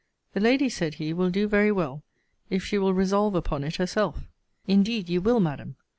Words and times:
The 0.33 0.39
lady, 0.39 0.67
said 0.67 0.95
he, 0.95 1.13
will 1.13 1.29
do 1.29 1.47
very 1.47 1.71
well, 1.71 2.01
if 2.49 2.65
she 2.65 2.79
will 2.79 2.91
resolve 2.91 3.35
upon 3.35 3.63
it 3.63 3.75
herself. 3.75 4.23
Indeed 4.65 5.09
you 5.09 5.21
will, 5.21 5.39
Madam. 5.39 5.75